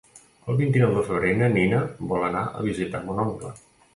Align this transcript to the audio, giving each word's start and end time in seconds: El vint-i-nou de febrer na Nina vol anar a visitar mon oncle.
El 0.51 0.55
vint-i-nou 0.61 0.95
de 0.99 1.03
febrer 1.09 1.33
na 1.41 1.51
Nina 1.57 1.83
vol 2.13 2.25
anar 2.29 2.43
a 2.61 2.65
visitar 2.69 3.05
mon 3.11 3.23
oncle. 3.29 3.53